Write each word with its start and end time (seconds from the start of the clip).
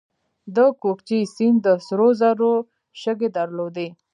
د 0.55 0.57
کوکچې 0.81 1.19
سیند 1.35 1.57
د 1.65 1.67
سرو 1.85 2.09
زرو 2.19 2.53
شګې 3.01 3.29
درلودې 3.37 3.87